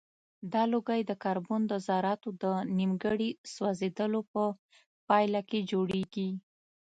[0.53, 2.45] دا لوګی د کاربن د ذراتو د
[2.77, 4.43] نیمګړي سوځیدلو په
[5.07, 6.29] پایله کې جوړیږي.